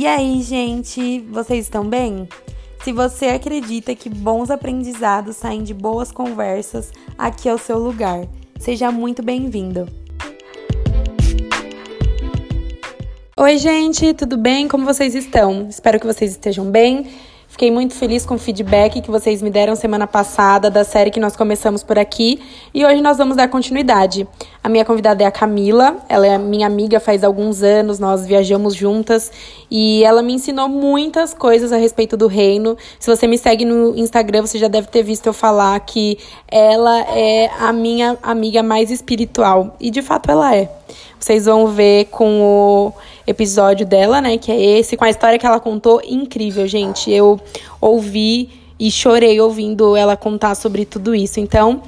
[0.00, 2.26] E aí, gente, vocês estão bem?
[2.82, 8.26] Se você acredita que bons aprendizados saem de boas conversas, aqui é o seu lugar.
[8.58, 9.86] Seja muito bem-vindo.
[13.36, 14.66] Oi, gente, tudo bem?
[14.68, 15.68] Como vocês estão?
[15.68, 17.06] Espero que vocês estejam bem.
[17.50, 21.18] Fiquei muito feliz com o feedback que vocês me deram semana passada da série que
[21.18, 22.40] nós começamos por aqui
[22.72, 24.26] e hoje nós vamos dar continuidade.
[24.62, 28.74] A minha convidada é a Camila, ela é minha amiga faz alguns anos, nós viajamos
[28.74, 29.32] juntas
[29.68, 32.78] e ela me ensinou muitas coisas a respeito do reino.
[33.00, 37.00] Se você me segue no Instagram, você já deve ter visto eu falar que ela
[37.00, 40.70] é a minha amiga mais espiritual e de fato ela é.
[41.18, 42.92] Vocês vão ver com o
[43.26, 44.38] episódio dela, né?
[44.38, 46.00] Que é esse, com a história que ela contou.
[46.04, 47.10] Incrível, gente.
[47.10, 47.39] Eu
[47.80, 51.38] ouvi e chorei ouvindo ela contar sobre tudo isso.
[51.40, 51.82] Então,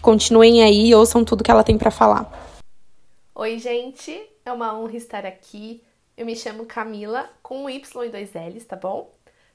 [0.00, 2.60] continuem aí e ouçam tudo que ela tem para falar.
[3.34, 4.20] Oi, gente.
[4.44, 5.82] É uma honra estar aqui.
[6.16, 9.12] Eu me chamo Camila, com um Y e dois L's, tá bom?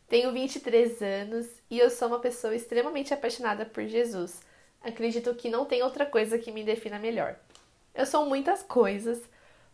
[0.08, 4.40] Tenho 23 anos e eu sou uma pessoa extremamente apaixonada por Jesus.
[4.82, 7.36] Acredito que não tem outra coisa que me defina melhor.
[7.96, 9.20] Eu sou muitas coisas,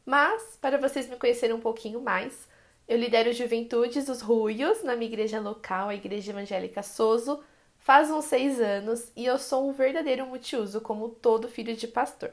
[0.05, 2.47] mas para vocês me conhecerem um pouquinho mais,
[2.89, 7.41] eu lidero Juventudes os Ruios na minha igreja local, a Igreja Evangélica Soso,
[7.77, 12.31] faz uns seis anos e eu sou um verdadeiro multiuso, como todo filho de pastor.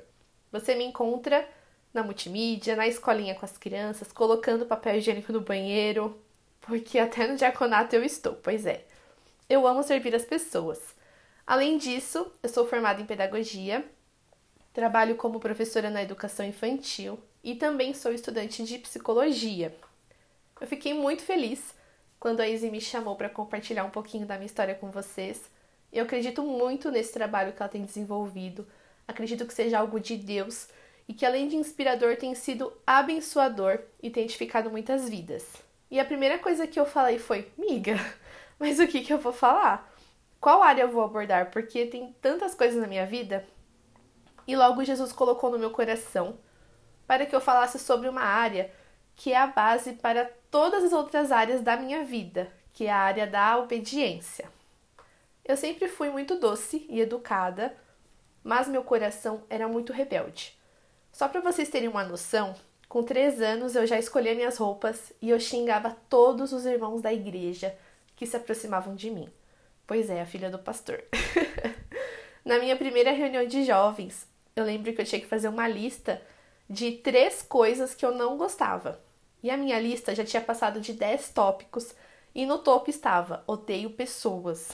[0.50, 1.48] Você me encontra
[1.92, 6.18] na multimídia, na escolinha com as crianças, colocando papel higiênico no banheiro,
[6.62, 8.84] porque até no diaconato eu estou, pois é.
[9.48, 10.80] Eu amo servir as pessoas.
[11.46, 13.84] Além disso, eu sou formada em pedagogia
[14.76, 19.74] Trabalho como professora na educação infantil e também sou estudante de psicologia.
[20.60, 21.74] Eu fiquei muito feliz
[22.18, 25.42] quando a Izzy me chamou para compartilhar um pouquinho da minha história com vocês.
[25.92, 28.66] Eu acredito muito nesse trabalho que ela tem desenvolvido.
[29.06, 30.68] Acredito que seja algo de Deus
[31.06, 35.44] e que além de inspirador tem sido abençoador e tem edificado muitas vidas.
[35.90, 37.96] E a primeira coisa que eu falei foi: "Miga,
[38.58, 39.92] mas o que que eu vou falar?
[40.40, 41.50] Qual área eu vou abordar?
[41.50, 43.44] Porque tem tantas coisas na minha vida
[44.46, 46.38] e logo Jesus colocou no meu coração
[47.06, 48.70] para que eu falasse sobre uma área
[49.16, 52.98] que é a base para todas as outras áreas da minha vida, que é a
[52.98, 54.48] área da obediência.
[55.44, 57.74] Eu sempre fui muito doce e educada,
[58.44, 60.56] mas meu coração era muito rebelde.
[61.10, 62.54] Só para vocês terem uma noção,
[62.88, 67.12] com três anos eu já escolhia minhas roupas e eu xingava todos os irmãos da
[67.12, 67.76] igreja
[68.14, 69.28] que se aproximavam de mim.
[69.86, 71.02] Pois é, a filha do pastor.
[72.44, 76.20] Na minha primeira reunião de jovens, eu lembro que eu tinha que fazer uma lista
[76.68, 79.00] de três coisas que eu não gostava.
[79.46, 81.94] E a minha lista já tinha passado de 10 tópicos
[82.34, 84.72] e no topo estava odeio pessoas.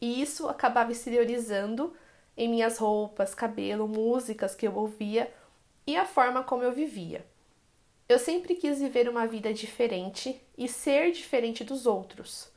[0.00, 1.92] E isso acabava exteriorizando
[2.36, 5.28] em minhas roupas, cabelo, músicas que eu ouvia
[5.84, 7.26] e a forma como eu vivia.
[8.08, 12.48] Eu sempre quis viver uma vida diferente e ser diferente dos outros.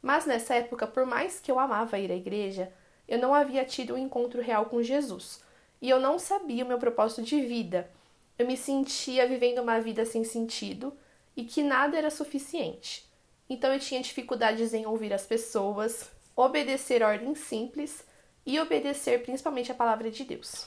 [0.00, 2.72] Mas nessa época, por mais que eu amava ir à igreja,
[3.06, 5.44] eu não havia tido um encontro real com Jesus
[5.82, 7.90] e eu não sabia o meu propósito de vida.
[8.38, 10.96] Eu me sentia vivendo uma vida sem sentido
[11.36, 13.08] e que nada era suficiente.
[13.48, 18.04] Então eu tinha dificuldades em ouvir as pessoas, obedecer ordens simples
[18.46, 20.66] e obedecer principalmente a palavra de Deus.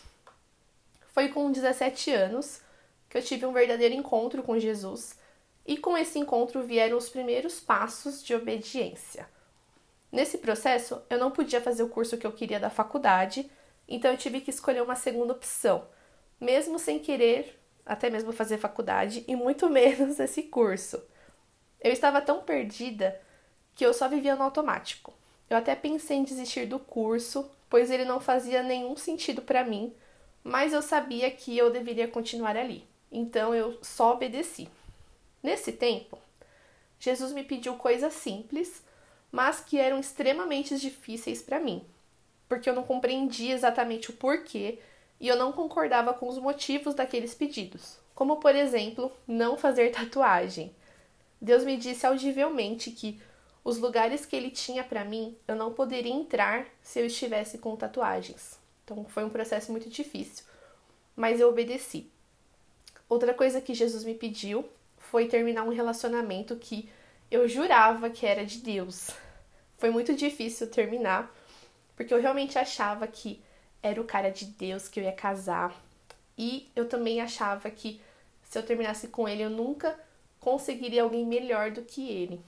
[1.14, 2.62] Foi com 17 anos
[3.10, 5.18] que eu tive um verdadeiro encontro com Jesus
[5.66, 9.30] e com esse encontro vieram os primeiros passos de obediência.
[10.12, 13.50] Nesse processo, eu não podia fazer o curso que eu queria da faculdade
[13.88, 15.88] então eu tive que escolher uma segunda opção,
[16.40, 21.02] mesmo sem querer até mesmo fazer faculdade e muito menos esse curso.
[21.82, 23.20] Eu estava tão perdida
[23.76, 25.14] que eu só vivia no automático.
[25.50, 29.94] Eu até pensei em desistir do curso, pois ele não fazia nenhum sentido para mim,
[30.44, 32.88] mas eu sabia que eu deveria continuar ali.
[33.12, 34.70] Então eu só obedeci.
[35.42, 36.18] Nesse tempo,
[37.00, 38.82] Jesus me pediu coisas simples,
[39.32, 41.86] mas que eram extremamente difíceis para mim
[42.54, 44.78] porque eu não compreendia exatamente o porquê
[45.24, 50.76] e eu não concordava com os motivos daqueles pedidos, como por exemplo, não fazer tatuagem.
[51.40, 53.22] Deus me disse audivelmente que
[53.64, 57.74] os lugares que ele tinha para mim, eu não poderia entrar se eu estivesse com
[57.78, 58.60] tatuagens.
[58.84, 60.44] Então foi um processo muito difícil,
[61.16, 62.12] mas eu obedeci.
[63.08, 64.66] Outra coisa que Jesus me pediu
[64.98, 66.90] foi terminar um relacionamento que
[67.32, 69.12] eu jurava que era de Deus.
[69.78, 71.34] Foi muito difícil terminar,
[71.96, 73.42] porque eu realmente achava que
[73.84, 75.76] era o cara de Deus que eu ia casar.
[76.38, 78.02] E eu também achava que
[78.50, 80.00] se eu terminasse com ele, eu nunca
[80.40, 82.42] conseguiria alguém melhor do que ele.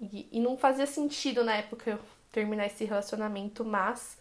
[0.00, 1.98] E, e não fazia sentido na época eu
[2.32, 4.18] terminar esse relacionamento, mas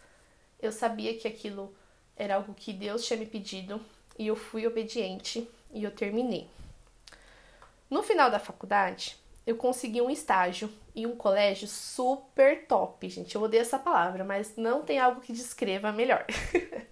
[0.62, 1.74] eu sabia que aquilo
[2.16, 3.82] era algo que Deus tinha me pedido
[4.18, 6.48] e eu fui obediente e eu terminei.
[7.90, 13.36] No final da faculdade, eu consegui um estágio em um colégio super top, gente.
[13.36, 16.26] Eu odeio essa palavra, mas não tem algo que descreva melhor.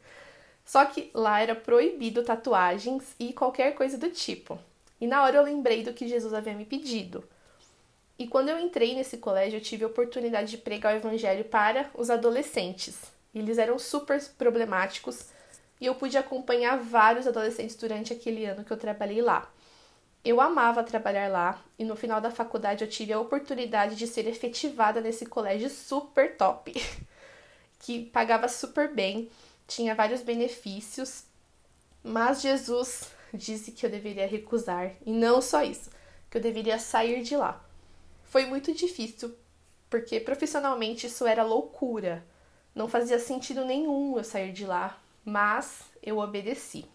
[0.66, 4.58] Só que lá era proibido tatuagens e qualquer coisa do tipo.
[5.00, 7.24] E na hora eu lembrei do que Jesus havia me pedido.
[8.18, 11.90] E quando eu entrei nesse colégio, eu tive a oportunidade de pregar o evangelho para
[11.96, 13.12] os adolescentes.
[13.34, 15.30] Eles eram super problemáticos
[15.80, 19.52] e eu pude acompanhar vários adolescentes durante aquele ano que eu trabalhei lá.
[20.24, 24.28] Eu amava trabalhar lá e no final da faculdade eu tive a oportunidade de ser
[24.28, 26.74] efetivada nesse colégio super top,
[27.80, 29.30] que pagava super bem,
[29.68, 31.24] tinha vários benefícios,
[32.04, 35.90] mas Jesus disse que eu deveria recusar e não só isso,
[36.30, 37.64] que eu deveria sair de lá.
[38.24, 39.36] Foi muito difícil,
[39.90, 42.24] porque profissionalmente isso era loucura.
[42.74, 46.86] Não fazia sentido nenhum eu sair de lá, mas eu obedeci.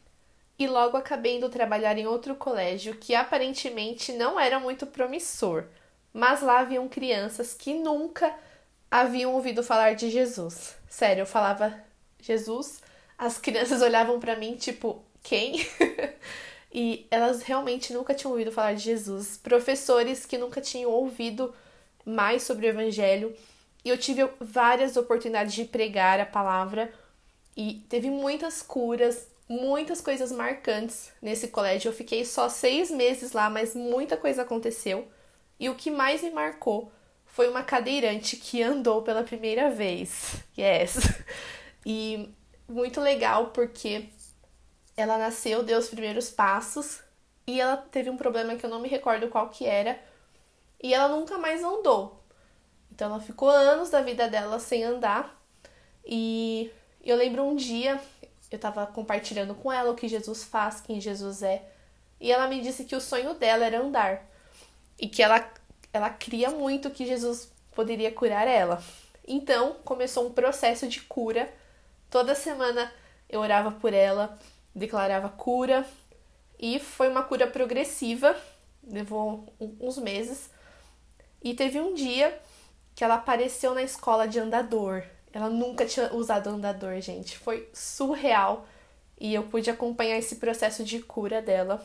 [0.59, 5.65] E logo acabei indo trabalhar em outro colégio que aparentemente não era muito promissor,
[6.13, 8.35] mas lá haviam crianças que nunca
[8.91, 10.77] haviam ouvido falar de Jesus.
[10.89, 11.79] Sério, eu falava
[12.21, 12.81] Jesus,
[13.19, 15.67] as crianças olhavam para mim tipo, quem?
[16.73, 19.37] e elas realmente nunca tinham ouvido falar de Jesus.
[19.37, 21.55] Professores que nunca tinham ouvido
[22.05, 23.37] mais sobre o evangelho.
[23.85, 26.93] E eu tive várias oportunidades de pregar a palavra
[27.57, 31.89] e teve muitas curas, muitas coisas marcantes nesse colégio.
[31.89, 35.09] Eu fiquei só seis meses lá, mas muita coisa aconteceu.
[35.59, 36.93] E o que mais me marcou
[37.25, 40.37] foi uma cadeirante que andou pela primeira vez.
[40.59, 40.97] Yes!
[41.89, 42.35] E
[42.69, 44.09] muito legal porque
[44.97, 47.01] ela nasceu, deu os primeiros passos
[47.47, 49.97] e ela teve um problema que eu não me recordo qual que era
[50.83, 52.21] e ela nunca mais andou.
[52.91, 55.41] Então ela ficou anos da vida dela sem andar
[56.05, 56.73] e
[57.05, 58.01] eu lembro um dia
[58.51, 61.63] eu estava compartilhando com ela o que Jesus faz, quem Jesus é,
[62.21, 64.25] e ela me disse que o sonho dela era andar
[64.99, 65.51] e que ela
[65.93, 68.83] ela cria muito que Jesus poderia curar ela.
[69.27, 71.53] Então, começou um processo de cura.
[72.11, 72.93] Toda semana
[73.29, 74.39] eu orava por ela,
[74.75, 75.87] declarava cura
[76.59, 78.37] e foi uma cura progressiva,
[78.87, 80.51] levou uns meses.
[81.43, 82.39] E teve um dia
[82.95, 85.03] que ela apareceu na escola de andador.
[85.37, 87.37] Ela nunca tinha usado andador, gente.
[87.37, 88.67] Foi surreal.
[89.21, 91.85] E eu pude acompanhar esse processo de cura dela.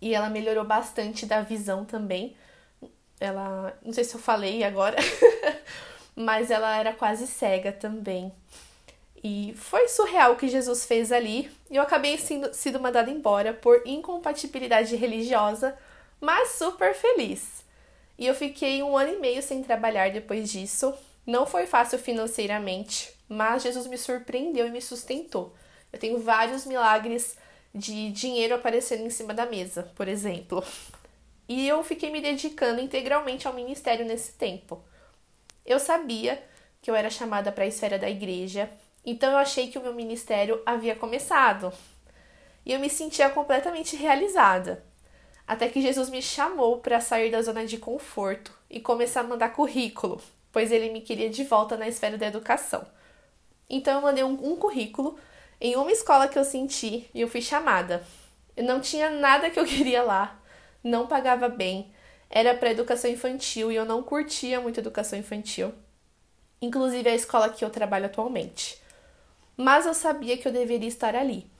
[0.00, 2.34] E ela melhorou bastante da visão também.
[3.20, 4.96] Ela, não sei se eu falei agora,
[6.16, 8.32] mas ela era quase cega também.
[9.22, 11.50] E foi surreal o que Jesus fez ali.
[11.70, 15.76] Eu acabei sendo, sido mandada embora por incompatibilidade religiosa,
[16.18, 17.62] mas super feliz.
[18.18, 20.94] E eu fiquei um ano e meio sem trabalhar depois disso.
[21.26, 25.54] Não foi fácil financeiramente, mas Jesus me surpreendeu e me sustentou.
[25.90, 27.38] Eu tenho vários milagres
[27.74, 30.62] de dinheiro aparecendo em cima da mesa, por exemplo.
[31.48, 34.84] E eu fiquei me dedicando integralmente ao ministério nesse tempo.
[35.64, 36.42] Eu sabia
[36.82, 38.70] que eu era chamada para a esfera da igreja,
[39.04, 41.72] então eu achei que o meu ministério havia começado.
[42.66, 44.84] E eu me sentia completamente realizada.
[45.46, 49.50] Até que Jesus me chamou para sair da zona de conforto e começar a mandar
[49.50, 50.20] currículo
[50.54, 52.86] pois ele me queria de volta na esfera da educação.
[53.68, 55.18] Então eu mandei um, um currículo
[55.60, 58.06] em uma escola que eu senti e eu fui chamada.
[58.56, 60.40] Eu não tinha nada que eu queria lá,
[60.82, 61.92] não pagava bem,
[62.30, 65.74] era para educação infantil e eu não curtia muito educação infantil,
[66.62, 68.80] inclusive a escola que eu trabalho atualmente.
[69.56, 71.50] Mas eu sabia que eu deveria estar ali.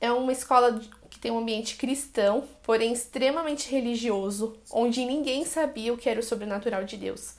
[0.00, 5.96] É uma escola que tem um ambiente cristão, porém extremamente religioso, onde ninguém sabia o
[5.96, 7.36] que era o sobrenatural de Deus.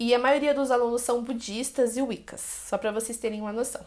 [0.00, 3.84] E a maioria dos alunos são budistas e wiccas, só para vocês terem uma noção.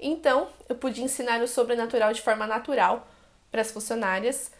[0.00, 3.06] Então, eu pude ensinar o sobrenatural de forma natural
[3.50, 4.50] para as funcionárias.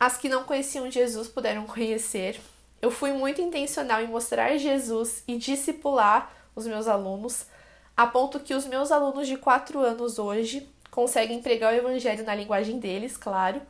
[0.00, 2.40] As que não conheciam Jesus puderam conhecer.
[2.80, 7.44] Eu fui muito intencional em mostrar Jesus e discipular os meus alunos,
[7.94, 12.34] a ponto que os meus alunos de 4 anos hoje conseguem pregar o evangelho na
[12.34, 13.60] linguagem deles, claro.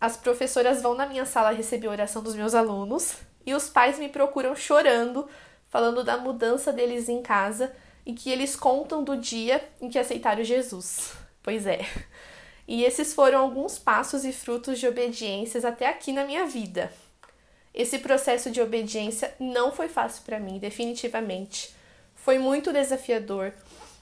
[0.00, 3.98] As professoras vão na minha sala receber a oração dos meus alunos e os pais
[3.98, 5.28] me procuram chorando
[5.74, 7.74] falando da mudança deles em casa
[8.06, 11.14] e que eles contam do dia em que aceitaram Jesus.
[11.42, 11.80] Pois é.
[12.68, 16.92] E esses foram alguns passos e frutos de obediências até aqui na minha vida.
[17.74, 21.74] Esse processo de obediência não foi fácil para mim, definitivamente.
[22.14, 23.52] Foi muito desafiador.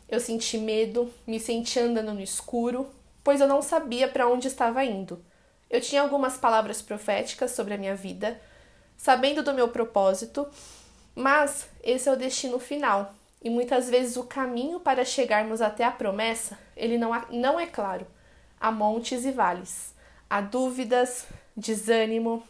[0.06, 2.86] Eu senti medo, me senti andando no escuro,
[3.24, 5.24] pois eu não sabia para onde estava indo.
[5.70, 8.38] Eu tinha algumas palavras proféticas sobre a minha vida,
[8.94, 10.46] sabendo do meu propósito,
[11.14, 15.90] mas esse é o destino final, e muitas vezes o caminho para chegarmos até a
[15.90, 18.06] promessa, ele não, não é claro.
[18.60, 19.92] Há montes e vales,
[20.30, 21.26] há dúvidas,
[21.56, 22.42] desânimo,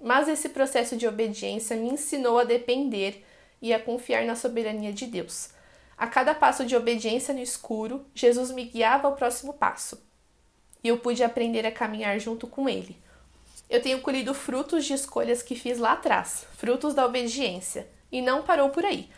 [0.00, 3.24] Mas esse processo de obediência me ensinou a depender
[3.62, 5.50] e a confiar na soberania de Deus.
[5.96, 9.98] A cada passo de obediência no escuro, Jesus me guiava ao próximo passo.
[10.84, 12.96] E eu pude aprender a caminhar junto com ele.
[13.68, 18.42] Eu tenho colhido frutos de escolhas que fiz lá atrás, frutos da obediência, e não
[18.42, 19.10] parou por aí.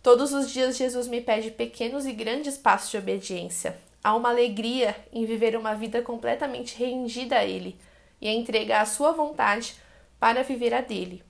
[0.00, 3.76] Todos os dias Jesus me pede pequenos e grandes passos de obediência.
[4.02, 7.76] Há uma alegria em viver uma vida completamente rendida a Ele
[8.20, 9.74] e a entregar a sua vontade
[10.20, 11.20] para viver a dele.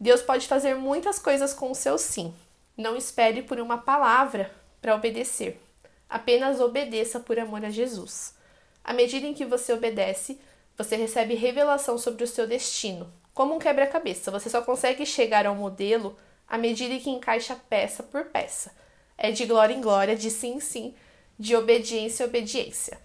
[0.00, 2.32] Deus pode fazer muitas coisas com o seu sim.
[2.78, 5.60] Não espere por uma palavra para obedecer.
[6.08, 8.34] Apenas obedeça por amor a Jesus.
[8.82, 10.40] À medida em que você obedece,
[10.78, 13.12] você recebe revelação sobre o seu destino.
[13.34, 16.16] Como um quebra-cabeça, você só consegue chegar ao modelo
[16.48, 18.72] à medida que encaixa peça por peça.
[19.16, 20.94] É de glória em glória, de sim em sim,
[21.38, 22.98] de obediência em obediência.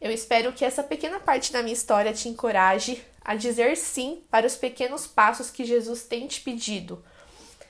[0.00, 4.46] Eu espero que essa pequena parte da minha história te encoraje a dizer sim para
[4.46, 7.04] os pequenos passos que Jesus tem te pedido.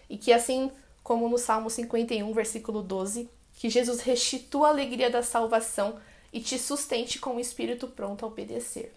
[0.08, 0.70] E que assim
[1.02, 5.98] como no Salmo 51, versículo 12, que Jesus restitua a alegria da salvação
[6.32, 8.92] e te sustente com o espírito pronto a obedecer.